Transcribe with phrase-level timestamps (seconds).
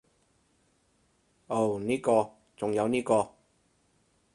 [1.45, 3.33] 噢呢個，仲有呢個